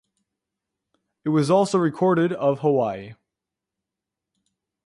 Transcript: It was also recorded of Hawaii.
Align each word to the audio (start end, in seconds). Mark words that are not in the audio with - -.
It 1.23 1.29
was 1.29 1.51
also 1.51 1.77
recorded 1.77 2.33
of 2.33 2.61
Hawaii. 2.61 3.13